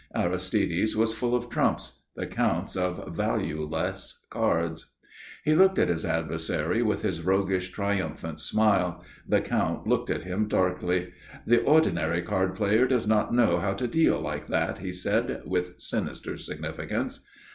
[0.15, 4.95] Aristide's was full of trumps, the Count's of valueless cards.
[5.43, 9.03] He looked at his adversary with his roguish, triumphant smile.
[9.27, 11.13] The Count looked at him darkly.
[11.45, 15.79] "The ordinary card player does not know how to deal like that," he said with
[15.79, 17.23] sinister significance.